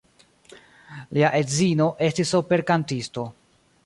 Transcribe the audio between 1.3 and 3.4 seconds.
edzino estis operkantisto.